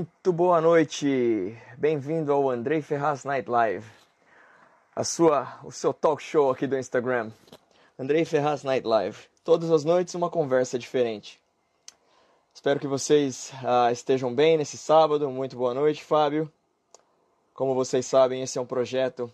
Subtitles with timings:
[0.00, 3.86] Muito boa noite, bem-vindo ao Andrei Ferraz Night Live,
[4.96, 7.30] a sua, o seu talk show aqui do Instagram.
[7.98, 9.18] Andrei Ferraz Night Live.
[9.44, 11.38] Todas as noites uma conversa diferente.
[12.54, 15.28] Espero que vocês ah, estejam bem nesse sábado.
[15.28, 16.50] Muito boa noite, Fábio.
[17.52, 19.30] Como vocês sabem, esse é um projeto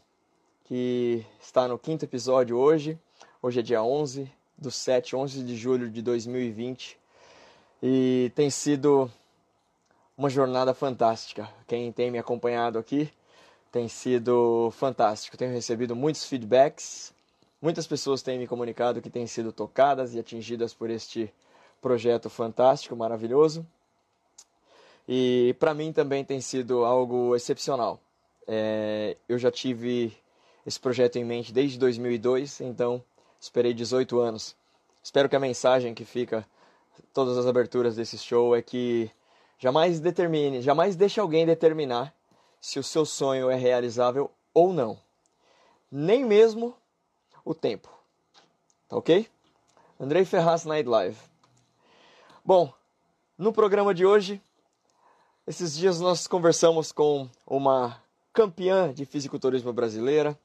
[0.64, 2.98] que está no quinto episódio hoje.
[3.40, 6.98] Hoje é dia 11 do 7, 11 de julho de 2020.
[7.80, 9.08] E tem sido
[10.16, 11.48] uma jornada fantástica.
[11.66, 13.12] Quem tem me acompanhado aqui
[13.70, 15.36] tem sido fantástico.
[15.36, 17.12] Tenho recebido muitos feedbacks.
[17.60, 21.32] Muitas pessoas têm me comunicado que têm sido tocadas e atingidas por este
[21.82, 23.66] projeto fantástico, maravilhoso.
[25.08, 28.00] E para mim também tem sido algo excepcional.
[28.46, 30.16] É, eu já tive
[30.64, 33.02] esse projeto em mente desde 2002, então
[33.40, 34.56] esperei 18 anos.
[35.02, 36.44] Espero que a mensagem que fica
[37.12, 39.10] todas as aberturas desse show é que
[39.58, 42.14] Jamais determine, jamais deixe alguém determinar
[42.60, 44.98] se o seu sonho é realizável ou não.
[45.90, 46.74] Nem mesmo
[47.44, 47.88] o tempo.
[48.88, 49.28] Tá ok?
[49.98, 51.18] Andrei Ferraz Night Live.
[52.44, 52.72] Bom,
[53.38, 54.40] no programa de hoje,
[55.46, 60.38] esses dias nós conversamos com uma campeã de fisiculturismo brasileira,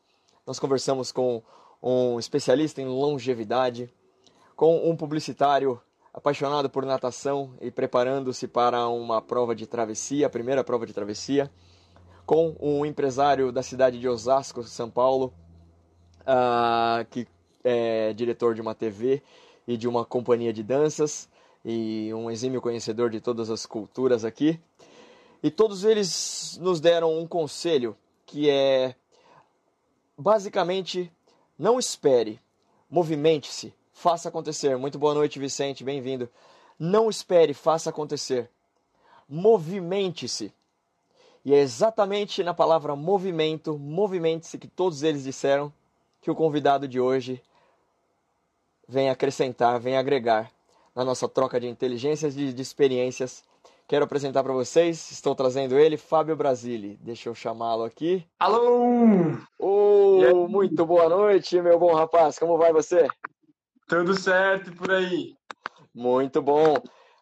[0.45, 1.43] nós conversamos com
[1.81, 3.91] um especialista em longevidade,
[4.55, 5.81] com um publicitário
[6.13, 11.49] apaixonado por natação e preparando-se para uma prova de travessia, a primeira prova de travessia,
[12.25, 15.33] com um empresário da cidade de Osasco, São Paulo,
[16.21, 17.27] uh, que
[17.63, 19.21] é diretor de uma TV
[19.67, 21.29] e de uma companhia de danças
[21.63, 24.59] e um exímio conhecedor de todas as culturas aqui.
[25.43, 28.95] E todos eles nos deram um conselho que é
[30.17, 31.11] basicamente
[31.57, 32.39] não espere,
[32.89, 34.75] movimente-se, faça acontecer.
[34.77, 36.27] Muito boa noite, Vicente, bem-vindo.
[36.79, 38.49] Não espere, faça acontecer.
[39.29, 40.51] Movimente-se.
[41.45, 45.71] E é exatamente na palavra movimento, movimente-se, que todos eles disseram
[46.19, 47.43] que o convidado de hoje
[48.87, 50.51] vem acrescentar, vem agregar
[50.95, 53.43] na nossa troca de inteligências e de experiências.
[53.87, 56.97] Quero apresentar para vocês, estou trazendo ele, Fábio Brasili.
[57.03, 58.25] Deixa eu chamá-lo aqui.
[58.39, 59.37] Alô!
[59.59, 62.39] Oh, muito boa noite, meu bom rapaz.
[62.39, 63.07] Como vai você?
[63.91, 65.35] Tudo certo por aí.
[65.93, 66.75] Muito bom.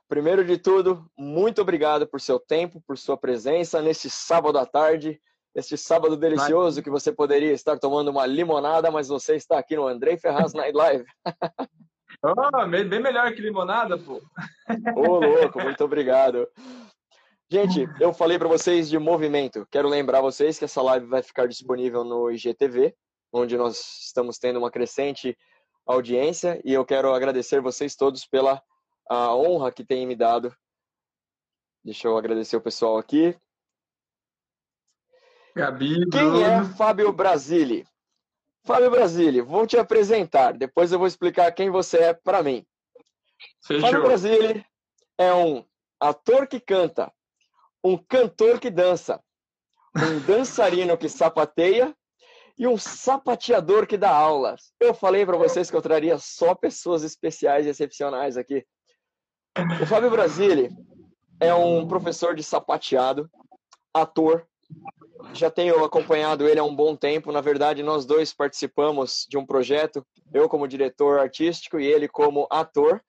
[0.07, 5.19] Primeiro de tudo, muito obrigado por seu tempo, por sua presença neste sábado à tarde,
[5.55, 9.87] este sábado delicioso que você poderia estar tomando uma limonada, mas você está aqui no
[9.87, 11.05] Andrei Ferraz Night Live.
[12.23, 14.17] oh, bem melhor que limonada, pô.
[14.95, 16.47] Ô, oh, louco, muito obrigado.
[17.49, 19.67] Gente, eu falei para vocês de movimento.
[19.71, 22.93] Quero lembrar vocês que essa live vai ficar disponível no IGTV,
[23.33, 25.35] onde nós estamos tendo uma crescente
[25.85, 28.61] audiência e eu quero agradecer vocês todos pela
[29.09, 30.55] a honra que têm me dado.
[31.83, 33.35] Deixa eu agradecer o pessoal aqui.
[35.55, 37.87] Gabi, Quem é Fábio Brasili?
[38.63, 40.53] Fábio Brasili, vou te apresentar.
[40.53, 42.65] Depois eu vou explicar quem você é para mim.
[43.63, 43.81] Fechou.
[43.81, 44.65] Fábio Brasili
[45.17, 45.65] é um
[45.99, 47.11] ator que canta,
[47.83, 49.19] um cantor que dança,
[49.95, 51.95] um dançarino que sapateia
[52.59, 54.73] e um sapateador que dá aulas.
[54.81, 58.65] Eu falei para vocês que eu traria só pessoas especiais e excepcionais aqui.
[59.81, 60.69] O Fábio Brasile
[61.39, 63.29] é um professor de sapateado,
[63.93, 64.45] ator.
[65.33, 67.31] Já tenho acompanhado ele há um bom tempo.
[67.31, 72.45] Na verdade, nós dois participamos de um projeto, eu como diretor artístico e ele como
[72.51, 73.01] ator,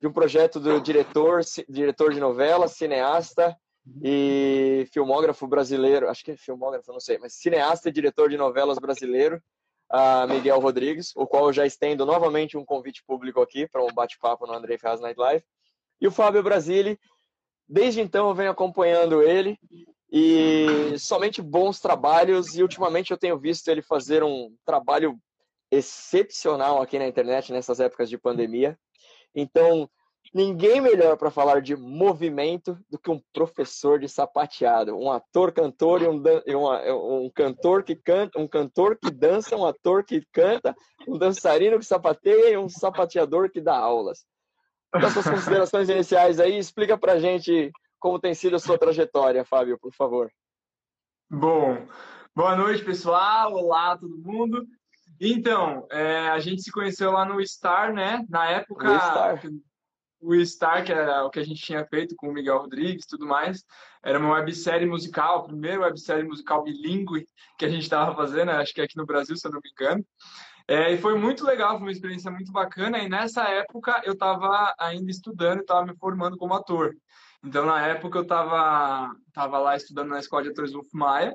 [0.00, 3.54] de um projeto do diretor, diretor de novela, cineasta
[4.02, 8.78] e filmógrafo brasileiro, acho que é filmógrafo, não sei, mas cineasta e diretor de novelas
[8.78, 9.42] brasileiro,
[9.92, 13.92] uh, Miguel Rodrigues, o qual eu já estendo novamente um convite público aqui para um
[13.92, 15.44] bate-papo no Andrei Ferraz Night Live.
[16.00, 16.98] E o Fábio Brasili,
[17.68, 19.58] desde então eu venho acompanhando ele
[20.10, 25.18] e somente bons trabalhos e ultimamente eu tenho visto ele fazer um trabalho
[25.70, 28.78] excepcional aqui na internet nessas épocas de pandemia.
[29.34, 29.90] Então,
[30.34, 36.02] Ninguém melhor para falar de movimento do que um professor de sapateado, um ator, cantor
[36.02, 36.20] e um,
[36.58, 40.74] um, um cantor que canta, um cantor que dança, um ator que canta,
[41.06, 44.26] um dançarino que sapateia e um sapateador que dá aulas.
[44.92, 47.70] Então, suas considerações iniciais aí, explica para gente
[48.00, 50.28] como tem sido a sua trajetória, Fábio, por favor.
[51.30, 51.86] Bom,
[52.34, 53.54] boa noite, pessoal.
[53.54, 54.66] Olá, todo mundo.
[55.20, 58.24] Então, é, a gente se conheceu lá no Star, né?
[58.28, 58.88] Na época,
[60.24, 63.26] o Star, que era o que a gente tinha feito com o Miguel Rodrigues tudo
[63.26, 63.64] mais,
[64.02, 67.26] era uma websérie musical, a primeira websérie musical bilíngue
[67.58, 70.04] que a gente estava fazendo, acho que aqui no Brasil, se eu não me engano.
[70.66, 72.98] É, e foi muito legal, foi uma experiência muito bacana.
[72.98, 76.94] E nessa época eu estava ainda estudando, estava me formando como ator.
[77.44, 81.34] Então, na época, eu estava tava lá estudando na Escola de Atores Wolf Maia,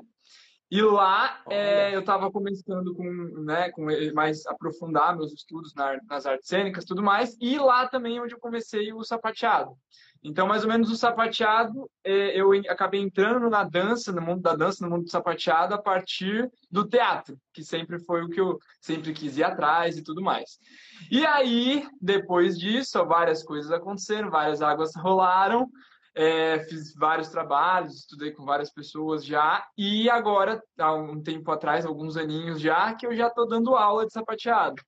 [0.70, 3.04] e lá é, eu estava começando com,
[3.44, 8.20] né, com mais aprofundar meus estudos na, nas artes cênicas tudo mais, e lá também
[8.20, 9.76] onde eu comecei o sapateado.
[10.22, 14.54] Então, mais ou menos o sapateado, é, eu acabei entrando na dança, no mundo da
[14.54, 18.58] dança, no mundo do sapateado, a partir do teatro, que sempre foi o que eu
[18.82, 20.58] sempre quis ir atrás e tudo mais.
[21.10, 25.66] E aí, depois disso, várias coisas aconteceram, várias águas rolaram,
[26.14, 31.86] é, fiz vários trabalhos, estudei com várias pessoas já, e agora, há um tempo atrás,
[31.86, 34.82] alguns aninhos já, que eu já estou dando aula de sapateado.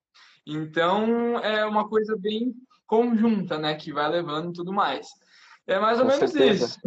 [0.46, 2.52] Então, é uma coisa bem
[2.86, 5.06] conjunta, né, que vai levando tudo mais.
[5.66, 6.66] É mais ou Com menos certeza.
[6.66, 6.80] isso.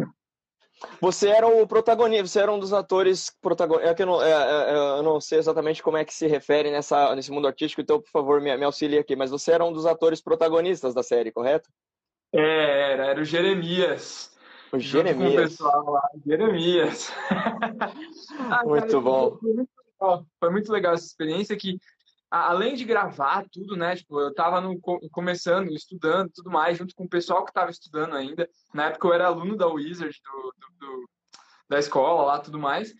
[0.99, 3.91] Você era o protagonista, você era um dos atores protagonistas.
[3.91, 6.27] É que eu não, é, é, é, eu não sei exatamente como é que se
[6.27, 9.15] refere nessa, nesse mundo artístico, então, por favor, me, me auxilie aqui.
[9.15, 11.69] Mas você era um dos atores protagonistas da série, correto?
[12.35, 14.35] É, era, era o Jeremias.
[14.71, 15.17] O Jeremias.
[15.17, 17.11] Com o pessoal lá, Jeremias.
[18.51, 19.37] ah, muito cara, bom.
[19.37, 21.79] Foi muito, foi muito legal essa experiência que
[22.29, 23.95] além de gravar tudo, né?
[23.95, 24.77] Tipo, eu tava no,
[25.11, 28.49] começando, estudando, tudo mais, junto com o pessoal que estava estudando ainda.
[28.73, 31.09] Na época eu era aluno da Wizard, do, do, do,
[31.69, 32.93] da escola lá, tudo mais.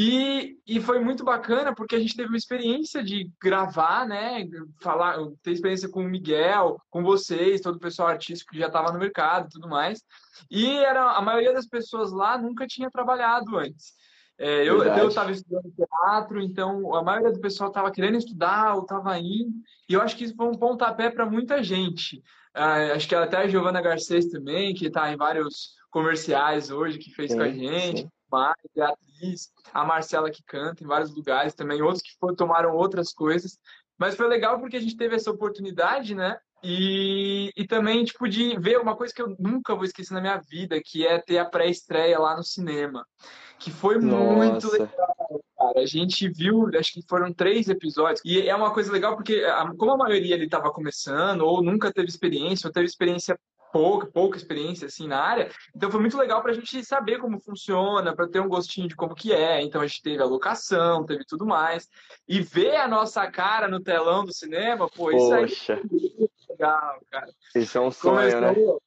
[0.00, 4.46] E, e foi muito bacana porque a gente teve uma experiência de gravar, né?
[4.80, 8.92] Falar, ter experiência com o Miguel, com vocês, todo o pessoal artístico que já estava
[8.92, 10.04] no mercado e tudo mais.
[10.48, 13.94] E era, a maioria das pessoas lá nunca tinha trabalhado antes.
[14.38, 19.18] É, eu estava estudando teatro, então a maioria do pessoal estava querendo estudar ou estava
[19.18, 19.52] indo,
[19.88, 22.22] e eu acho que isso foi um pontapé para muita gente.
[22.54, 27.10] Ah, acho que até a Giovana Garcês também, que está em vários comerciais hoje, que
[27.10, 28.10] fez sim, com a gente, sim.
[28.36, 28.54] A
[28.88, 33.58] atriz, a Marcela que canta em vários lugares também, outros que foram, tomaram outras coisas.
[33.98, 36.38] Mas foi legal porque a gente teve essa oportunidade, né?
[36.62, 40.38] E, e também, tipo, de ver uma coisa que eu nunca vou esquecer na minha
[40.38, 43.04] vida, que é ter a pré-estreia lá no cinema
[43.58, 44.34] que foi Nossa.
[44.36, 45.80] muito legal, cara.
[45.80, 49.42] A gente viu, acho que foram três episódios, e é uma coisa legal porque,
[49.76, 53.38] como a maioria ele estava começando, ou nunca teve experiência, ou teve experiência
[53.72, 55.50] pouca, pouca experiência assim na área.
[55.74, 58.96] Então foi muito legal para a gente saber como funciona, para ter um gostinho de
[58.96, 59.62] como que é.
[59.62, 61.88] Então a gente teve a locação, teve tudo mais.
[62.26, 65.74] E ver a nossa cara no telão do cinema, pô, isso Poxa.
[65.74, 67.30] aí é muito legal, cara.
[67.54, 68.78] Isso é um sonho, Começou, né?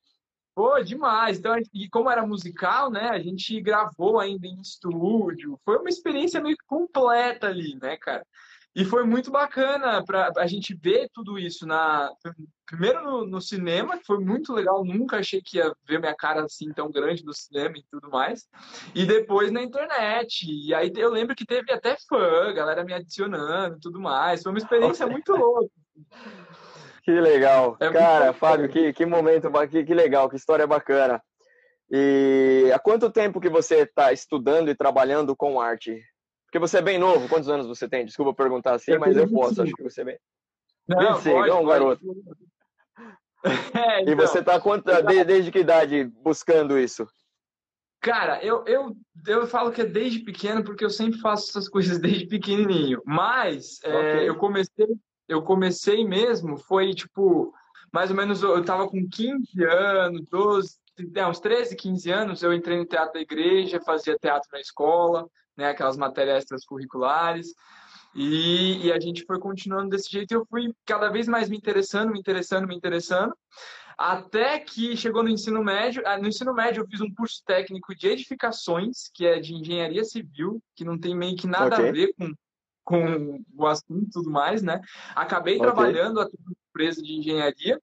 [0.53, 1.39] Pô, demais.
[1.39, 3.09] Então, e como era musical, né?
[3.09, 5.57] A gente gravou ainda em estúdio.
[5.63, 8.25] Foi uma experiência meio completa ali, né, cara?
[8.73, 12.09] E foi muito bacana para a gente ver tudo isso na
[12.65, 14.85] primeiro no, no, cinema, que foi muito legal.
[14.85, 18.47] Nunca achei que ia ver minha cara assim tão grande no cinema e tudo mais.
[18.95, 20.45] E depois na internet.
[20.49, 24.41] E aí eu lembro que teve até fã, galera me adicionando, tudo mais.
[24.41, 25.69] Foi uma experiência muito louca.
[27.03, 27.75] Que legal.
[27.79, 31.19] É Cara, Fábio, que, que momento, que, que legal, que história bacana.
[31.89, 35.99] E há quanto tempo que você está estudando e trabalhando com arte?
[36.51, 38.05] Porque você é bem novo, quantos anos você tem?
[38.05, 40.19] Desculpa perguntar assim, mas eu posso, acho que você é bem.
[40.85, 42.01] Não, 25, pode, é um garoto.
[43.43, 44.61] É, então, e você está
[45.01, 47.07] desde, desde que idade buscando isso?
[47.99, 48.95] Cara, eu, eu,
[49.25, 53.01] eu falo que é desde pequeno porque eu sempre faço essas coisas desde pequenininho.
[53.03, 54.19] Mas é, okay.
[54.19, 54.85] é, eu comecei
[55.27, 57.53] eu comecei mesmo, foi tipo,
[57.91, 60.75] mais ou menos, eu tava com 15 anos, 12,
[61.15, 65.25] é, uns 13, 15 anos, eu entrei no teatro da igreja, fazia teatro na escola,
[65.57, 67.53] né, aquelas matérias extracurriculares,
[68.13, 71.57] e, e a gente foi continuando desse jeito, e eu fui cada vez mais me
[71.57, 73.33] interessando, me interessando, me interessando,
[73.97, 76.01] até que chegou no ensino médio.
[76.05, 80.03] Ah, no ensino médio eu fiz um curso técnico de edificações, que é de engenharia
[80.03, 81.89] civil, que não tem meio que nada okay.
[81.89, 82.33] a ver com
[82.83, 84.81] com o assunto e tudo mais, né?
[85.15, 85.65] Acabei okay.
[85.65, 86.27] trabalhando a
[86.69, 87.79] empresa de engenharia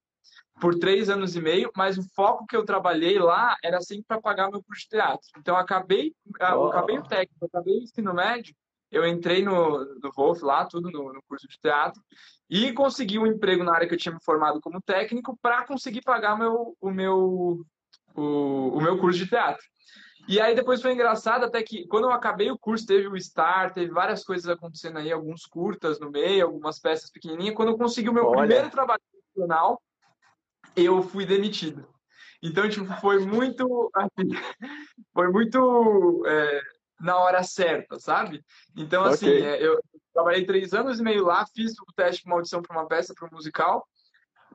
[0.60, 4.20] por três anos e meio, mas o foco que eu trabalhei lá era sempre para
[4.20, 5.28] pagar meu curso de teatro.
[5.38, 6.66] Então, acabei, oh.
[6.66, 8.54] acabei o técnico, acabei o ensino médio,
[8.90, 12.02] eu entrei no, no Wolf lá, tudo no, no, curso de teatro,
[12.48, 16.02] e consegui um emprego na área que eu tinha me formado como técnico para conseguir
[16.02, 17.60] pagar meu, o, meu,
[18.14, 19.62] o, o meu curso de teatro.
[20.26, 23.72] E aí depois foi engraçado até que quando eu acabei o curso, teve o Star,
[23.72, 27.54] teve várias coisas acontecendo aí, alguns curtas no meio, algumas peças pequenininhas.
[27.54, 28.40] Quando eu consegui o meu Olha.
[28.40, 29.80] primeiro trabalho profissional,
[30.84, 31.86] eu fui demitido.
[32.42, 34.28] Então, tipo, foi muito, assim,
[35.12, 36.60] foi muito é,
[37.00, 38.44] na hora certa, sabe?
[38.76, 39.44] Então, assim, okay.
[39.44, 39.80] é, eu
[40.12, 43.26] trabalhei três anos e meio lá, fiz o teste de maldição para uma peça, para
[43.26, 43.86] um musical,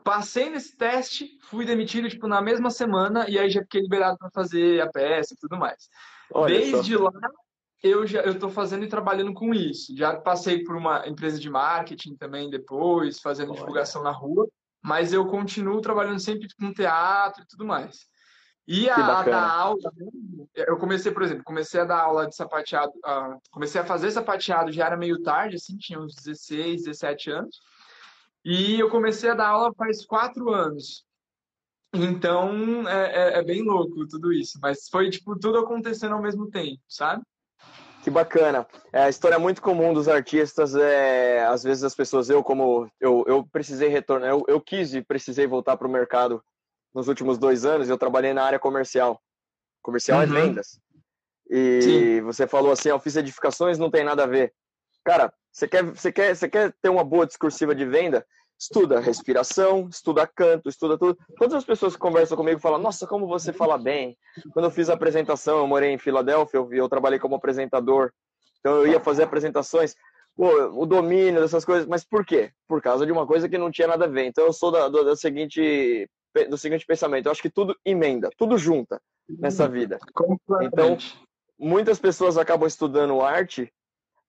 [0.03, 4.29] Passei nesse teste, fui demitido tipo na mesma semana e aí já fiquei liberado para
[4.31, 5.89] fazer a peça e tudo mais.
[6.33, 7.03] Olha Desde só.
[7.03, 7.11] lá
[7.81, 9.95] eu já eu tô fazendo e trabalhando com isso.
[9.95, 13.59] Já passei por uma empresa de marketing também depois, fazendo Olha.
[13.59, 14.47] divulgação na rua,
[14.83, 18.05] mas eu continuo trabalhando sempre com teatro e tudo mais.
[18.67, 19.91] E a, a dar aula,
[20.55, 24.71] eu comecei, por exemplo, comecei a dar aula de sapateado, uh, comecei a fazer sapateado,
[24.71, 27.59] já era meio tarde, assim, tinha uns 16, 17 anos.
[28.45, 31.05] E eu comecei a dar aula faz quatro anos.
[31.93, 34.57] Então, é, é, é, bem louco tudo isso.
[34.61, 37.23] Mas foi, tipo, tudo acontecendo ao mesmo tempo, sabe?
[38.03, 38.67] Que bacana.
[38.91, 42.91] É, a história é muito comum dos artistas é, às vezes as pessoas, eu como,
[42.99, 46.43] eu, eu precisei retornar, eu, eu quis e precisei voltar para o mercado
[46.93, 49.21] nos últimos dois anos, eu trabalhei na área comercial.
[49.81, 50.37] Comercial é uhum.
[50.37, 50.79] é vendas.
[51.49, 52.21] E Sim.
[52.23, 54.53] você falou assim, eu fiz edificações, não tem nada a ver.
[55.05, 58.25] Cara, você quer, você quer, você quer ter uma boa discursiva de venda?
[58.59, 61.17] Estuda respiração, estuda canto, estuda tudo.
[61.37, 64.17] Todas as pessoas que conversam comigo falam, nossa, como você fala bem.
[64.53, 68.11] Quando eu fiz a apresentação, eu morei em Filadélfia, eu, eu trabalhei como apresentador.
[68.59, 69.95] Então eu ia fazer apresentações.
[70.35, 70.47] Pô,
[70.81, 72.51] o domínio dessas coisas, mas por quê?
[72.67, 74.25] Por causa de uma coisa que não tinha nada a ver.
[74.25, 76.09] Então eu sou da, do, da seguinte
[76.49, 79.99] do seguinte pensamento: eu acho que tudo emenda, tudo junta nessa vida.
[80.61, 80.97] Então,
[81.57, 83.71] muitas pessoas acabam estudando arte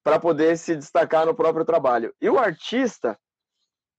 [0.03, 2.13] para poder se destacar no próprio trabalho.
[2.21, 3.17] E o artista,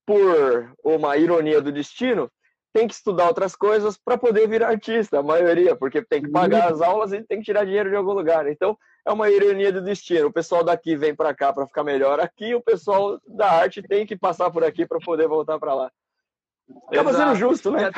[0.07, 2.31] por uma ironia do destino,
[2.73, 6.71] tem que estudar outras coisas para poder virar artista, a maioria, porque tem que pagar
[6.71, 8.47] as aulas e tem que tirar dinheiro de algum lugar.
[8.47, 10.29] Então, é uma ironia do destino.
[10.29, 14.07] O pessoal daqui vem para cá para ficar melhor aqui, o pessoal da arte tem
[14.07, 15.91] que passar por aqui para poder voltar para lá.
[16.89, 17.91] Acaba sendo justo, né?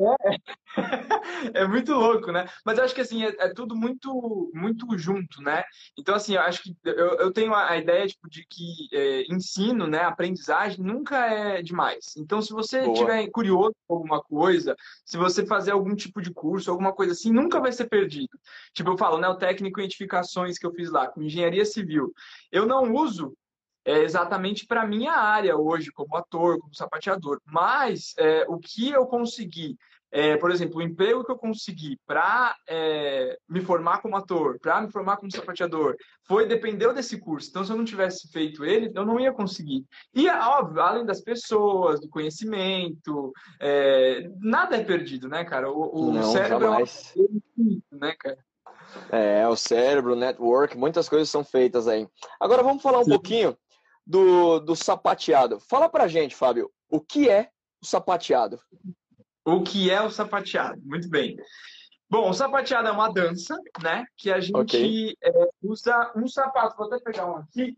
[0.00, 0.36] É,
[1.62, 2.48] é muito louco, né?
[2.64, 5.62] Mas eu acho que assim, é, é, tudo muito muito junto, né?
[5.98, 9.86] Então, assim, eu acho que eu, eu tenho a, ideia tipo, de que é, ensino,
[9.86, 12.16] né, aprendizagem nunca é demais.
[12.16, 16.70] Então, se você estiver curioso com alguma coisa, se você fazer algum tipo de curso,
[16.70, 18.38] alguma coisa assim, nunca vai ser perdido.
[18.72, 22.12] Tipo, eu falo, né, o técnico em edificações que eu fiz lá, com engenharia civil.
[22.50, 23.34] Eu não uso
[23.84, 27.40] é exatamente para minha área hoje, como ator, como sapateador.
[27.44, 29.76] Mas é, o que eu consegui,
[30.12, 34.80] é, por exemplo, o emprego que eu consegui para é, me formar como ator, para
[34.80, 37.48] me formar como sapateador, foi dependeu desse curso.
[37.48, 39.84] Então, se eu não tivesse feito ele, eu não ia conseguir.
[40.14, 45.70] E, é óbvio, além das pessoas, do conhecimento, é, nada é perdido, né, cara?
[45.70, 47.14] O, o não, cérebro jamais.
[47.16, 48.38] é um né, cara?
[49.10, 52.08] É, o cérebro, o network, muitas coisas são feitas aí.
[52.40, 53.10] Agora vamos falar um Sim.
[53.10, 53.56] pouquinho
[54.04, 55.60] do, do sapateado.
[55.60, 57.50] Fala pra gente, Fábio, o que é
[57.80, 58.60] o sapateado?
[59.44, 60.80] O que é o sapateado?
[60.84, 61.36] Muito bem.
[62.08, 64.04] Bom, o sapateado é uma dança, né?
[64.16, 65.14] Que a gente okay.
[65.22, 66.76] é, usa um sapato.
[66.76, 67.76] Vou até pegar um aqui.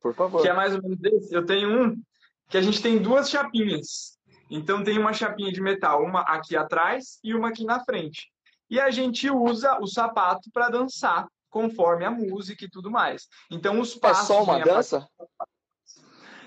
[0.00, 0.42] Por favor.
[0.42, 1.34] Que é mais ou menos desse.
[1.34, 2.02] Eu tenho um
[2.48, 4.16] que a gente tem duas chapinhas.
[4.50, 8.30] Então tem uma chapinha de metal, uma aqui atrás e uma aqui na frente.
[8.70, 13.26] E a gente usa o sapato para dançar conforme a música e tudo mais.
[13.50, 14.24] Então os passos.
[14.24, 15.08] É só uma dança?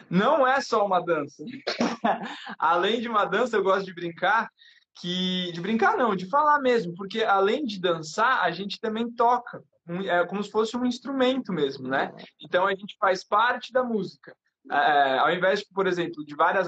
[0.09, 1.43] Não é só uma dança.
[2.57, 4.49] além de uma dança, eu gosto de brincar
[4.99, 9.63] que de brincar não, de falar mesmo, porque além de dançar, a gente também toca,
[10.05, 12.13] é como se fosse um instrumento mesmo, né?
[12.41, 14.35] Então a gente faz parte da música.
[14.71, 16.67] É, ao invés, de, por exemplo, de várias,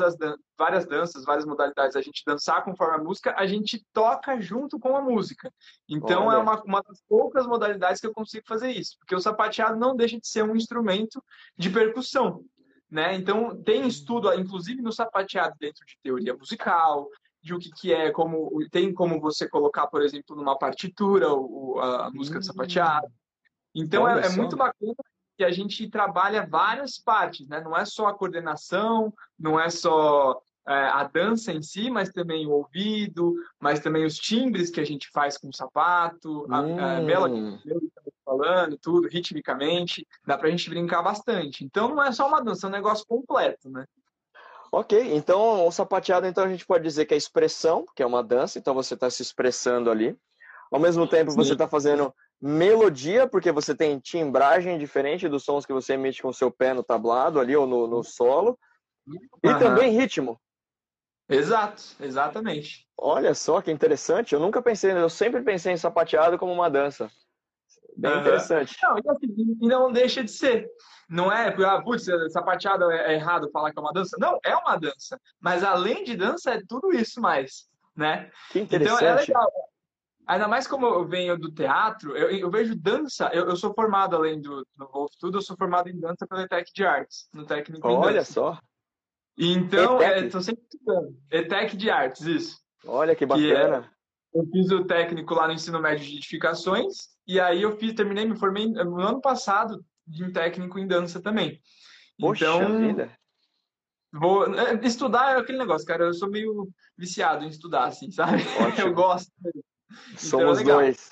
[0.58, 4.96] várias danças, várias modalidades, a gente dançar conforme a música, a gente toca junto com
[4.96, 5.52] a música.
[5.88, 6.38] Então é Olha.
[6.38, 9.96] é uma, uma das poucas modalidades que eu consigo fazer isso, porque o sapateado não
[9.96, 11.24] deixa de ser um instrumento
[11.56, 12.44] de percussão.
[12.92, 13.16] Né?
[13.16, 17.08] Então tem estudo, inclusive no sapateado, dentro de teoria musical,
[17.42, 21.80] de o que, que é, como tem como você colocar, por exemplo, numa partitura o,
[21.80, 22.40] a, música hum.
[22.42, 23.08] de sapateado.
[23.74, 24.94] Então é, é, muito bacana
[25.38, 27.62] que a gente trabalha várias partes, né?
[27.62, 32.46] Não é só a coordenação, não é só é, a dança em si, mas também
[32.46, 36.54] o ouvido, mas também os timbres que a gente faz com o sapato, hum.
[36.54, 37.58] a, a melodia
[38.32, 41.66] falando, tudo, ritmicamente, dá pra gente brincar bastante.
[41.66, 43.86] Então não é só uma dança, é um negócio completo, né?
[44.72, 48.24] Ok, então o sapateado, então a gente pode dizer que é expressão, que é uma
[48.24, 50.18] dança, então você está se expressando ali.
[50.72, 51.38] Ao mesmo tempo, Sim.
[51.38, 56.30] você está fazendo melodia, porque você tem timbragem diferente dos sons que você emite com
[56.30, 58.58] o seu pé no tablado ali ou no, no solo.
[59.44, 59.60] E uhum.
[59.60, 60.40] também ritmo.
[61.28, 62.88] Exato, exatamente.
[62.98, 64.34] Olha só que interessante.
[64.34, 67.12] Eu nunca pensei, eu sempre pensei em sapateado como uma dança.
[67.98, 68.20] Bem uhum.
[68.22, 68.78] interessante.
[68.82, 70.68] Não, e, assim, e não deixa de ser.
[71.10, 74.16] Não é, ah, putz, sapateado é, é errado falar que é uma dança.
[74.20, 75.20] Não, é uma dança.
[75.40, 78.32] Mas além de dança, é tudo isso mais, né?
[78.52, 79.04] Que interessante.
[79.04, 79.52] Então é legal.
[80.28, 84.16] Ainda mais como eu venho do teatro, eu, eu vejo dança, eu, eu, sou formado,
[84.16, 87.46] além do, do Wolf Tudo, eu sou formado em dança pela ETEC de Artes, no
[87.46, 88.32] técnico Olha dança.
[88.32, 88.60] só.
[89.38, 91.18] Então, estou é, sempre estudando.
[91.30, 92.62] ETEC de Artes, isso.
[92.86, 93.82] Olha que bacana.
[93.82, 97.78] Que é, eu fiz o técnico lá no ensino médio de edificações, e aí eu
[97.78, 101.62] fiz, terminei, me formei no ano passado em técnico em dança também.
[102.20, 103.12] Poxa então, vida.
[104.14, 106.04] Vou é, estudar é aquele negócio, cara.
[106.04, 108.44] Eu sou meio viciado em estudar, assim, sabe?
[108.60, 108.88] Ótimo.
[108.88, 109.32] Eu gosto.
[110.18, 111.12] Somos então, é dois.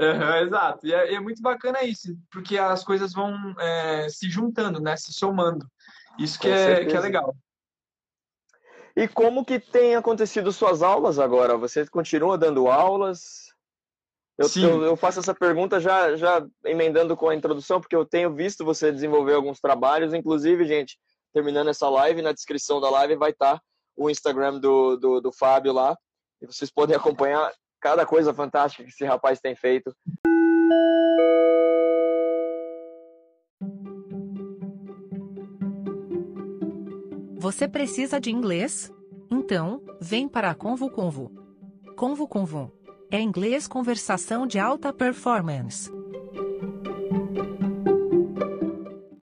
[0.00, 0.86] Uhum, exato.
[0.86, 4.96] E é, é, muito bacana isso, porque as coisas vão é, se juntando, né?
[4.96, 5.66] Se somando.
[6.18, 7.36] Isso que, é, que é legal.
[8.96, 11.56] E como que tem acontecido suas aulas agora?
[11.56, 13.47] Você continua dando aulas?
[14.38, 18.32] Eu, eu, eu, faço essa pergunta já, já emendando com a introdução, porque eu tenho
[18.32, 20.14] visto você desenvolver alguns trabalhos.
[20.14, 20.96] Inclusive, gente,
[21.34, 23.60] terminando essa live, na descrição da live vai estar
[23.96, 25.98] o Instagram do, do, do Fábio lá.
[26.40, 29.92] E vocês podem acompanhar cada coisa fantástica que esse rapaz tem feito.
[37.40, 38.92] Você precisa de inglês?
[39.28, 41.32] Então, vem para a Convo Convo.
[41.96, 42.77] Convo Convo.
[43.10, 45.90] É inglês conversação de alta performance.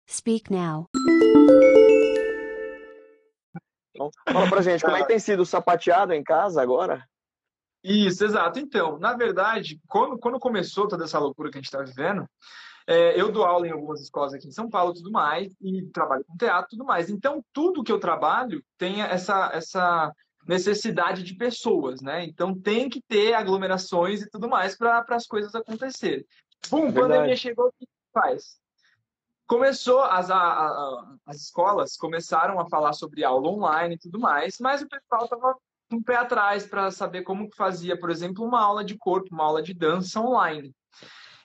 [0.09, 0.87] Speak now.
[3.93, 7.05] Então, fala pra gente, como é que tem sido o sapateado em casa agora?
[7.83, 8.57] Isso, exato.
[8.57, 12.25] Então, na verdade, quando, quando começou toda essa loucura que a gente está vivendo,
[12.87, 16.23] é, eu dou aula em algumas escolas aqui em São Paulo tudo mais, e trabalho
[16.25, 17.09] com teatro tudo mais.
[17.09, 20.13] Então, tudo que eu trabalho tem essa, essa
[20.47, 22.23] necessidade de pessoas, né?
[22.25, 26.25] Então, tem que ter aglomerações e tudo mais para as coisas acontecerem.
[26.69, 26.99] Pum, Verdade.
[26.99, 28.57] pandemia chegou, o que faz?
[29.45, 34.57] Começou, as, a, a, as escolas começaram a falar sobre aula online e tudo mais,
[34.59, 35.55] mas o pessoal estava
[35.91, 39.61] um pé atrás para saber como fazia, por exemplo, uma aula de corpo, uma aula
[39.61, 40.73] de dança online.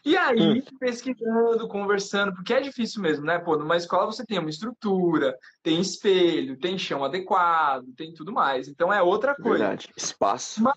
[0.08, 0.62] E aí, hum.
[0.80, 3.38] pesquisando, conversando, porque é difícil mesmo, né?
[3.38, 8.68] Pô, numa escola você tem uma estrutura, tem espelho, tem chão adequado, tem tudo mais.
[8.68, 9.58] Então é outra coisa.
[9.58, 9.92] Verdade.
[9.94, 10.62] Espaço.
[10.62, 10.76] Mas,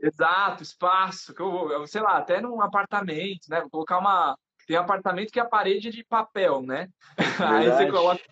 [0.00, 1.34] exato, espaço.
[1.34, 3.60] Que eu, sei lá, até num apartamento, né?
[3.62, 4.38] Vou colocar uma.
[4.64, 6.88] Tem apartamento que é a parede de papel, né?
[7.18, 7.66] Verdade.
[7.66, 8.22] Aí você coloca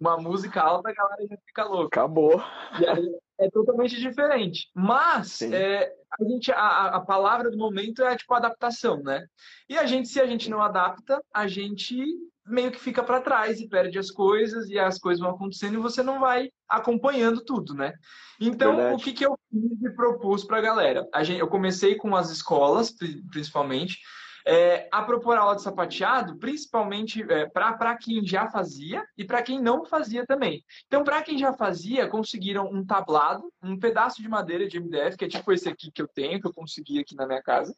[0.00, 2.00] uma música alta, a galera já fica louca.
[2.00, 2.42] Acabou.
[2.80, 4.68] E aí é totalmente diferente.
[4.74, 9.26] Mas é, a, gente, a, a palavra do momento é tipo adaptação, né?
[9.68, 12.04] E a gente, se a gente não adapta, a gente
[12.46, 15.82] meio que fica para trás e perde as coisas e as coisas vão acontecendo e
[15.82, 17.94] você não vai acompanhando tudo, né?
[18.38, 18.94] Então, Verdade.
[18.94, 21.08] o que, que eu fiz e propus para a galera?
[21.38, 22.94] Eu comecei com as escolas,
[23.30, 23.98] principalmente,
[24.46, 29.60] é, a propor aula de sapateado, principalmente é, para quem já fazia e para quem
[29.60, 30.62] não fazia também.
[30.86, 35.24] Então, para quem já fazia, conseguiram um tablado, um pedaço de madeira de MDF, que
[35.24, 37.74] é tipo esse aqui que eu tenho, que eu consegui aqui na minha casa.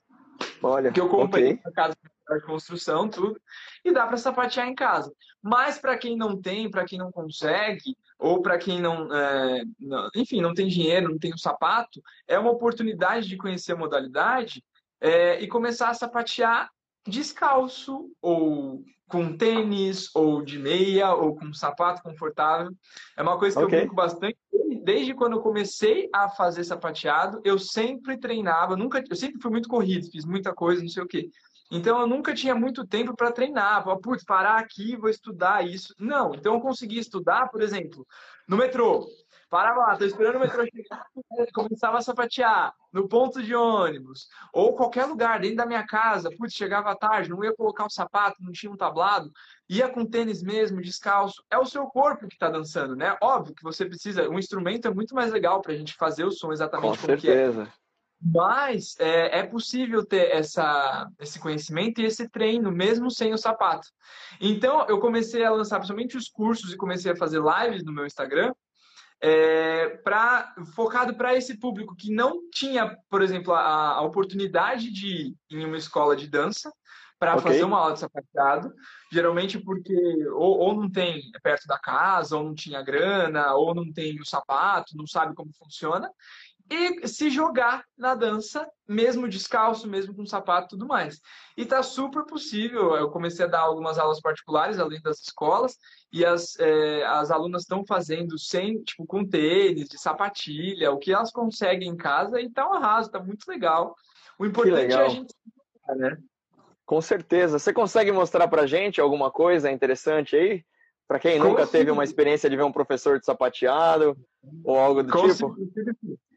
[0.62, 1.60] Olha, que eu comprei okay.
[1.64, 3.40] na casa de construção, tudo,
[3.84, 5.12] e dá para sapatear em casa.
[5.40, 10.08] Mas para quem não tem, para quem não consegue, ou para quem não, é, não,
[10.14, 13.76] enfim, não tem dinheiro, não tem o um sapato, é uma oportunidade de conhecer a
[13.76, 14.62] modalidade
[15.00, 16.68] é, e começar a sapatear
[17.06, 22.72] descalço, ou com tênis, ou de meia, ou com um sapato confortável.
[23.16, 23.78] É uma coisa que okay.
[23.78, 24.36] eu brinco bastante.
[24.82, 29.68] Desde quando eu comecei a fazer sapateado, eu sempre treinava, nunca, eu sempre fui muito
[29.68, 31.30] corrido, fiz muita coisa, não sei o quê.
[31.70, 35.94] Então eu nunca tinha muito tempo para treinar, para putz, parar aqui, vou estudar isso.
[35.98, 38.06] Não, então eu consegui estudar, por exemplo,
[38.48, 39.06] no metrô.
[39.56, 41.06] Parava lá, tô esperando o metrô chegar,
[41.54, 46.52] começava a sapatear no ponto de ônibus, ou qualquer lugar dentro da minha casa, putz,
[46.52, 49.32] chegava tarde, não ia colocar o um sapato, não tinha um tablado,
[49.66, 51.42] ia com tênis mesmo, descalço.
[51.50, 53.16] É o seu corpo que está dançando, né?
[53.22, 56.30] Óbvio que você precisa, um instrumento é muito mais legal para a gente fazer o
[56.30, 57.64] som exatamente com como certeza.
[57.64, 57.86] que é.
[58.20, 63.88] Mas é, é, possível ter essa, esse conhecimento e esse treino, mesmo sem o sapato.
[64.38, 68.04] Então, eu comecei a lançar principalmente os cursos e comecei a fazer lives no meu
[68.04, 68.52] Instagram,
[69.28, 75.06] é, pra, focado para esse público que não tinha, por exemplo, a, a, oportunidade de
[75.06, 76.72] ir em uma escola de dança
[77.18, 77.42] para okay.
[77.42, 78.72] fazer uma aula de sapateado,
[79.12, 79.92] geralmente porque
[80.28, 84.24] ou, ou, não tem perto da casa, ou não tinha grana, ou não tem o
[84.24, 86.08] sapato, não sabe como funciona,
[86.68, 91.20] e se jogar na dança, mesmo descalço, mesmo com sapato e tudo mais.
[91.56, 92.96] E tá super possível.
[92.96, 95.76] Eu comecei a dar algumas aulas particulares além das escolas,
[96.12, 101.12] e as, é, as alunas estão fazendo sem, tipo, com tênis, de sapatilha, o que
[101.12, 103.94] elas conseguem em casa, e tá um arraso, tá muito legal.
[104.38, 105.34] O importante é a gente
[105.94, 106.18] né?
[106.84, 107.58] Com certeza.
[107.58, 110.64] Você consegue mostrar pra gente alguma coisa interessante aí?
[111.08, 114.16] Para quem nunca teve uma experiência de ver um professor de sapateado
[114.64, 115.56] ou algo do tipo?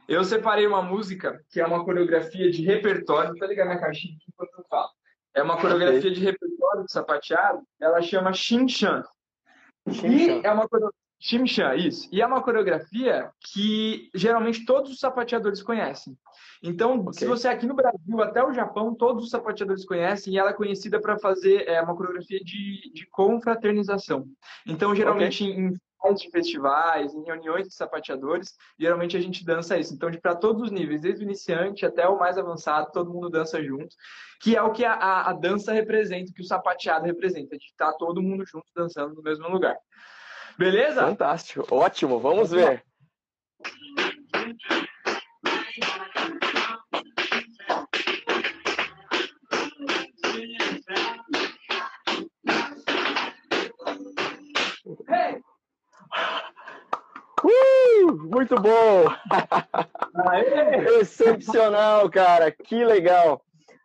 [0.10, 3.32] Eu separei uma música que é uma coreografia de repertório.
[3.40, 4.90] Eu ligar minha caixinha aqui enquanto eu falo.
[5.36, 6.12] É uma coreografia okay.
[6.12, 7.62] de repertório de sapateado.
[7.80, 9.04] Ela chama Shinchan.
[9.88, 10.68] E é uma
[11.20, 12.08] Shimshan, isso.
[12.12, 16.18] E é uma coreografia que geralmente todos os sapateadores conhecem.
[16.64, 17.14] Então, okay.
[17.14, 20.52] se você é aqui no Brasil, até o Japão, todos os sapateadores conhecem e ela
[20.52, 24.26] é conhecida para fazer é, uma coreografia de, de confraternização.
[24.66, 25.56] Então, geralmente okay.
[25.56, 25.78] em
[26.16, 29.94] de festivais, em reuniões de sapateadores, geralmente a gente dança isso.
[29.94, 33.62] Então, para todos os níveis, desde o iniciante até o mais avançado, todo mundo dança
[33.62, 33.96] junto,
[34.42, 37.66] que é o que a, a, a dança representa, o que o sapateado representa, de
[37.66, 39.78] estar tá todo mundo junto dançando no mesmo lugar.
[40.60, 41.08] Beleza?
[41.08, 42.84] Fantástico, ótimo, vamos ver.
[57.42, 59.06] Uh, muito bom!
[61.00, 62.52] Excepcional, cara.
[62.52, 63.42] Que legal.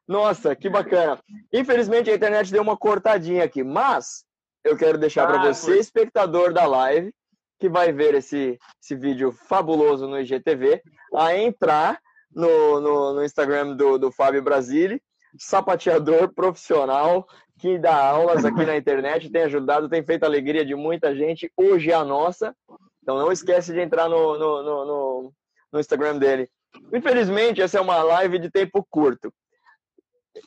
[0.08, 1.20] Nossa, que bacana.
[1.52, 4.24] Infelizmente a internet deu uma cortadinha aqui, mas
[4.64, 5.78] eu quero deixar ah, para você, foi.
[5.78, 7.12] espectador da live,
[7.58, 10.82] que vai ver esse, esse vídeo fabuloso no IGTV,
[11.14, 11.98] a entrar
[12.34, 15.00] no, no, no Instagram do, do Fábio Brasile,
[15.38, 17.26] sapateador profissional,
[17.58, 21.50] que dá aulas aqui na internet, tem ajudado, tem feito a alegria de muita gente.
[21.56, 22.54] Hoje é a nossa.
[23.02, 25.32] Então não esquece de entrar no, no, no,
[25.72, 26.48] no Instagram dele.
[26.92, 29.32] Infelizmente, essa é uma live de tempo curto.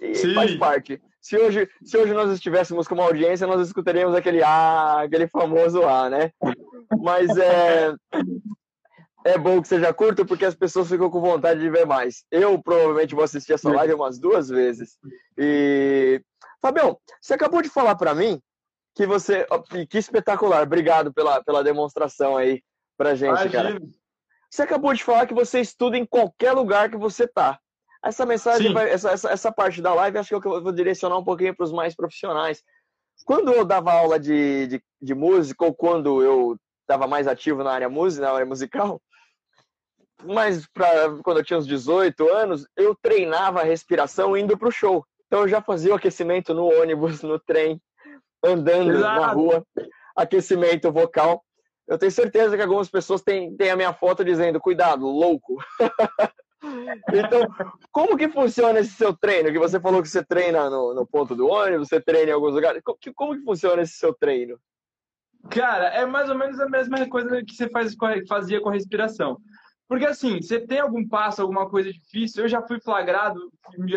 [0.02, 0.34] E Sim.
[0.34, 1.02] faz parte.
[1.22, 5.84] Se hoje, se hoje nós estivéssemos com uma audiência, nós escutaríamos aquele A, aquele famoso
[5.84, 6.32] A, né?
[7.02, 7.94] Mas é,
[9.26, 12.24] é bom que seja curto porque as pessoas ficam com vontade de ver mais.
[12.32, 14.98] Eu provavelmente vou assistir essa live umas duas vezes.
[15.38, 16.22] E
[16.62, 18.42] Fabião, você acabou de falar para mim
[18.96, 19.46] que você.
[19.90, 22.64] Que espetacular, obrigado pela, pela demonstração aí
[22.98, 23.52] pra gente, Imagina.
[23.52, 23.80] cara.
[24.50, 27.60] Você acabou de falar que você estuda em qualquer lugar que você tá.
[28.08, 31.24] Essa mensagem, vai, essa, essa, essa, parte da live, acho que eu vou direcionar um
[31.26, 32.64] pouquinho para os mais profissionais.
[33.26, 37.72] Quando eu dava aula de, de, de música, ou quando eu estava mais ativo na
[37.72, 39.02] área música, na área musical,
[40.24, 40.88] mas pra,
[41.22, 45.06] quando eu tinha uns 18 anos, eu treinava a respiração indo para o show.
[45.26, 47.82] Então eu já fazia o aquecimento no ônibus, no trem,
[48.42, 49.20] andando Exato.
[49.20, 49.68] na rua,
[50.16, 51.44] aquecimento vocal.
[51.86, 55.58] Eu tenho certeza que algumas pessoas têm, têm a minha foto dizendo, cuidado, louco.
[57.14, 57.48] então,
[57.92, 59.52] como que funciona esse seu treino?
[59.52, 62.54] Que você falou que você treina no, no ponto do ônibus, você treina em alguns
[62.54, 62.82] lugares.
[62.84, 64.60] Como que, como que funciona esse seu treino?
[65.50, 67.96] Cara, é mais ou menos a mesma coisa que você faz,
[68.28, 69.38] fazia com a respiração.
[69.88, 73.40] Porque assim, você tem algum passo, alguma coisa difícil, eu já fui flagrado,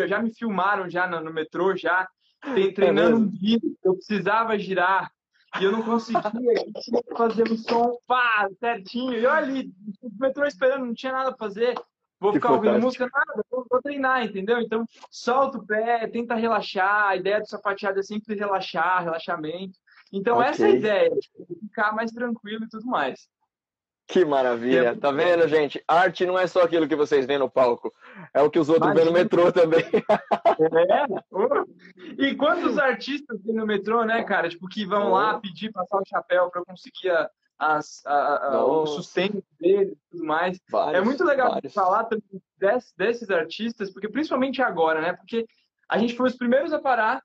[0.07, 2.07] já me filmaram já no, no metrô, já
[2.45, 5.11] é treinando um giro, eu precisava girar
[5.59, 9.13] e eu não conseguia, eu tinha que fazer o som pá, certinho.
[9.13, 9.69] E eu ali,
[10.01, 11.75] o metrô esperando, não tinha nada a fazer.
[12.21, 14.61] Vou ficar ouvindo música, nada, vou, vou, treinar, entendeu?
[14.61, 17.07] Então, solta o pé, tenta relaxar.
[17.07, 19.79] A ideia do sapateado é sempre relaxar, relaxamento.
[20.13, 20.49] Então, okay.
[20.49, 23.27] essa é a ideia, tipo, ficar mais tranquilo e tudo mais.
[24.07, 24.89] Que maravilha.
[24.89, 25.83] É tá vendo, gente?
[25.87, 27.91] Arte não é só aquilo que vocês veem no palco.
[28.33, 29.79] É o que os outros veem no metrô também.
[29.79, 32.23] É.
[32.23, 34.49] E quantos artistas tem no metrô, né, cara?
[34.49, 37.29] Tipo, que vão lá pedir passar o chapéu para conseguir a,
[37.61, 40.59] as, a, a, o sustento deles e tudo mais.
[40.67, 41.73] Vários, é muito legal vários.
[41.73, 42.09] falar
[42.57, 45.13] desses, desses artistas, porque principalmente agora, né?
[45.13, 45.45] Porque
[45.87, 47.21] a gente foi os primeiros a parar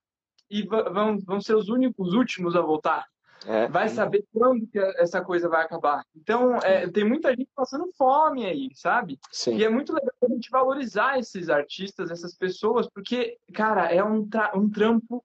[0.51, 3.07] e vão, vão ser os únicos, os últimos a voltar.
[3.47, 3.67] É.
[3.69, 6.05] Vai saber quando que essa coisa vai acabar.
[6.15, 9.19] Então, é, tem muita gente passando fome aí, sabe?
[9.31, 9.57] Sim.
[9.57, 14.29] E é muito legal a gente valorizar esses artistas, essas pessoas, porque, cara, é um,
[14.55, 15.25] um trampo,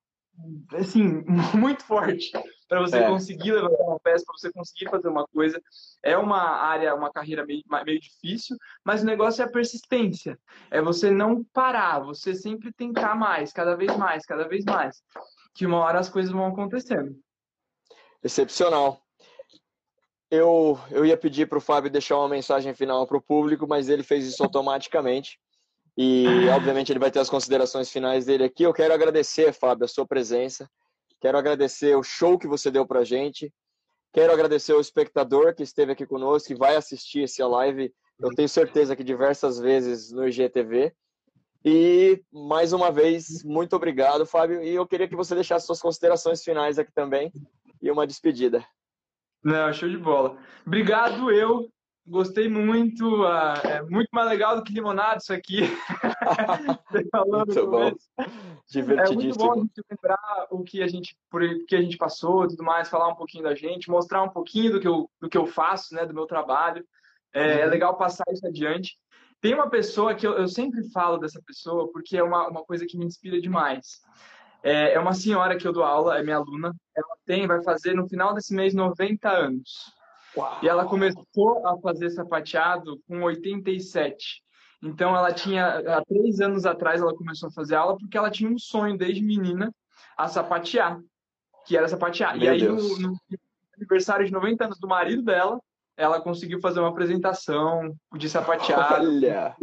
[0.73, 1.23] assim,
[1.57, 2.31] muito forte
[2.71, 3.05] para você é.
[3.05, 5.61] conseguir levantar uma peça, para você conseguir fazer uma coisa.
[6.01, 10.39] É uma área, uma carreira meio, meio difícil, mas o negócio é a persistência.
[10.71, 15.03] É você não parar, você sempre tentar mais, cada vez mais, cada vez mais.
[15.53, 17.13] Que uma hora as coisas vão acontecendo.
[18.23, 19.01] Excepcional.
[20.29, 23.89] Eu, eu ia pedir para o Fábio deixar uma mensagem final para o público, mas
[23.89, 25.37] ele fez isso automaticamente.
[25.97, 28.63] E, obviamente, ele vai ter as considerações finais dele aqui.
[28.63, 30.69] Eu quero agradecer, Fábio, a sua presença.
[31.21, 33.53] Quero agradecer o show que você deu para gente.
[34.11, 38.47] Quero agradecer ao espectador que esteve aqui conosco, que vai assistir essa live, eu tenho
[38.47, 40.93] certeza que diversas vezes no IGTV.
[41.65, 44.63] E, mais uma vez, muito obrigado, Fábio.
[44.63, 47.31] E eu queria que você deixasse suas considerações finais aqui também
[47.81, 48.63] e uma despedida.
[49.43, 50.37] Não, show de bola.
[50.65, 51.67] Obrigado, eu.
[52.05, 53.23] Gostei muito.
[53.23, 55.61] Uh, é muito mais legal do que limonada isso aqui.
[57.27, 57.91] muito bom.
[58.67, 59.21] Divertidíssimo.
[59.21, 62.45] É muito bom a gente lembrar o que a gente, por que a gente passou
[62.45, 65.29] e tudo mais, falar um pouquinho da gente, mostrar um pouquinho do que eu, do
[65.29, 66.83] que eu faço, né, do meu trabalho.
[67.33, 67.61] É, é uhum.
[67.61, 68.97] é legal passar isso adiante.
[69.39, 72.85] Tem uma pessoa que eu, eu sempre falo dessa pessoa porque é uma, uma coisa
[72.85, 74.01] que me inspira demais.
[74.63, 76.75] É, é uma senhora que eu dou aula, é minha aluna.
[76.95, 80.00] Ela tem, vai fazer no final desse mês 90 anos.
[80.35, 80.59] Uau.
[80.63, 84.41] E ela começou a fazer sapateado com 87.
[84.83, 88.49] Então ela tinha, há três anos atrás ela começou a fazer aula porque ela tinha
[88.49, 89.71] um sonho desde menina
[90.17, 90.99] a sapatear,
[91.65, 92.37] que era sapear.
[92.37, 93.17] Meu e aí no, no,
[93.77, 95.59] aniversário de 90 anos do marido dela,
[95.95, 99.07] ela conseguiu fazer uma apresentação de sapateado.
[99.07, 99.55] Olha!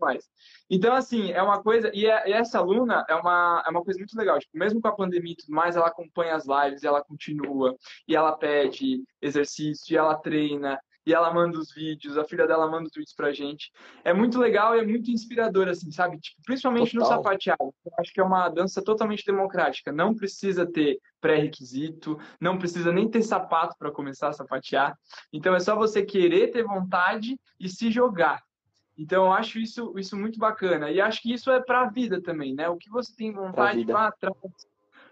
[0.00, 0.24] Mais.
[0.70, 1.90] Então, assim, é uma coisa.
[1.94, 4.38] E, é, e, essa aluna é uma, é uma coisa muito legal.
[4.38, 7.76] Tipo, mesmo com a pandemia e tudo mais, ela acompanha as lives, ela continua,
[8.06, 10.78] e ela pede exercício, e ela treina,
[11.08, 13.72] e ela manda os vídeos, a filha dela manda os vídeos pra gente.
[14.04, 16.18] É muito legal e é muito inspirador, assim, sabe?
[16.18, 17.08] Tipo, principalmente Total.
[17.08, 17.74] no sapateado.
[17.86, 19.90] Eu acho que é uma dança totalmente democrática.
[19.90, 24.94] Não precisa ter pré-requisito, não precisa nem ter sapato para começar a sapatear.
[25.32, 28.42] Então é só você querer ter vontade e se jogar.
[28.98, 30.90] Então eu acho isso, isso muito bacana.
[30.90, 32.68] E acho que isso é para a vida também, né?
[32.68, 34.36] O que você tem vontade, vá atrás,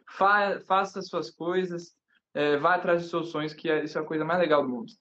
[0.09, 1.95] fa faça suas coisas,
[2.35, 4.69] é, vá atrás dos seus sonhos, que é, isso é a coisa mais legal do
[4.69, 4.93] mundo.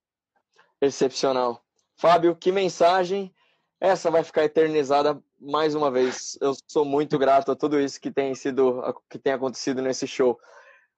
[0.80, 1.66] Excepcional.
[1.98, 3.34] Fábio, que mensagem.
[3.80, 6.38] Essa vai ficar eternizada mais uma vez.
[6.40, 10.40] Eu sou muito grato a tudo isso que tem sido, que tem acontecido nesse show.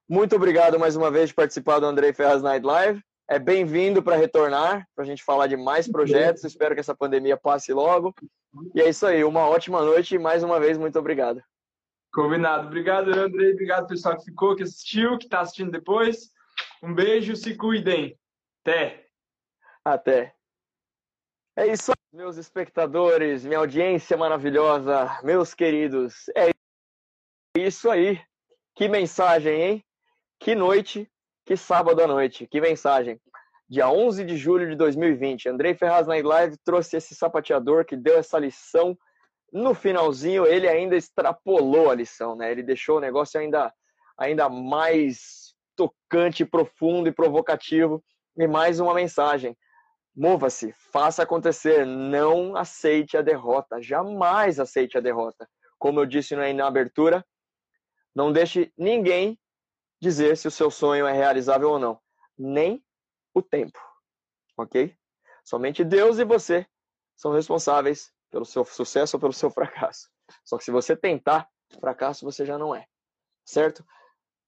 [0.07, 3.03] Muito obrigado mais uma vez de participar do Andrei Ferraz Night Live.
[3.29, 6.45] É bem-vindo para retornar, para a gente falar de mais projetos.
[6.45, 8.15] Espero que essa pandemia passe logo.
[8.73, 9.23] E é isso aí.
[9.23, 11.43] Uma ótima noite e mais uma vez, muito obrigado.
[12.13, 12.67] Combinado.
[12.67, 13.51] Obrigado, Andrei.
[13.51, 16.31] Obrigado, pessoal que ficou, que assistiu, que está assistindo depois.
[16.81, 18.17] Um beijo, se cuidem.
[18.63, 19.07] Até.
[19.83, 20.33] Até.
[21.55, 26.29] É isso aí, meus espectadores, minha audiência maravilhosa, meus queridos.
[26.35, 26.51] É
[27.57, 28.21] isso aí.
[28.75, 29.85] Que mensagem, hein?
[30.39, 31.11] Que noite,
[31.47, 32.45] que sábado à noite.
[32.45, 33.19] Que mensagem.
[33.69, 38.17] Dia 11 de julho de 2020, Andrei Ferraz na live trouxe esse sapateador que deu
[38.17, 38.97] essa lição.
[39.51, 42.51] No finalzinho, ele ainda extrapolou a lição, né?
[42.51, 43.73] Ele deixou o negócio ainda,
[44.17, 48.03] ainda mais tocante, profundo e provocativo.
[48.37, 49.55] E mais uma mensagem
[50.19, 55.47] Mova-se, faça acontecer, não aceite a derrota, jamais aceite a derrota.
[55.77, 57.23] Como eu disse na abertura,
[58.15, 59.37] não deixe ninguém
[59.99, 61.99] dizer se o seu sonho é realizável ou não,
[62.37, 62.83] nem
[63.33, 63.79] o tempo,
[64.57, 64.95] ok?
[65.43, 66.67] Somente Deus e você
[67.15, 70.09] são responsáveis pelo seu sucesso ou pelo seu fracasso.
[70.43, 71.47] Só que se você tentar,
[71.79, 72.85] fracasso você já não é,
[73.45, 73.85] certo?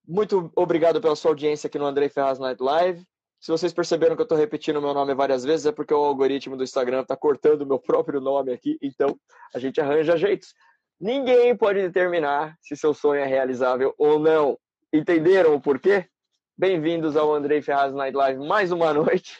[0.08, 3.06] Muito obrigado pela sua audiência aqui no Andrei Ferraz Night Live.
[3.40, 6.04] Se vocês perceberam que eu estou repetindo o meu nome várias vezes, é porque o
[6.04, 9.18] algoritmo do Instagram está cortando o meu próprio nome aqui, então
[9.54, 10.54] a gente arranja jeitos.
[11.00, 14.58] Ninguém pode determinar se seu sonho é realizável ou não.
[14.92, 16.10] Entenderam o porquê?
[16.58, 19.38] Bem-vindos ao Andrei Ferraz Night Live mais uma noite.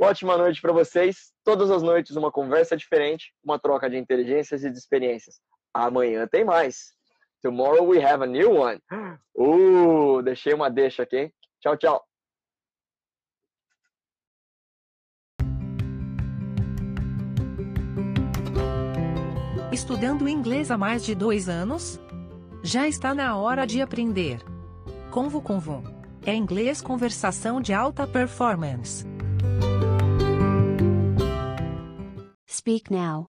[0.00, 1.34] Ótima noite para vocês.
[1.44, 5.38] Todas as noites uma conversa diferente, uma troca de inteligências e de experiências.
[5.72, 6.94] Amanhã tem mais.
[7.42, 8.80] Tomorrow we have a new one.
[9.36, 11.30] Uh, deixei uma deixa aqui.
[11.60, 12.02] Tchau, tchau.
[19.70, 22.00] Estudando inglês há mais de dois anos?
[22.62, 24.53] Já está na hora de aprender.
[25.14, 25.80] Convo Convo.
[26.26, 29.06] É inglês conversação de alta performance.
[32.48, 33.28] Speak now.